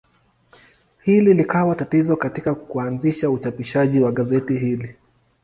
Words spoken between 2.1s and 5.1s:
katika kuanzisha uchapishaji wa gazeti hili.